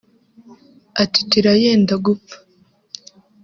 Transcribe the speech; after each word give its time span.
atitira 1.03 1.51
yenda 1.63 1.93
gupfa 2.05 2.37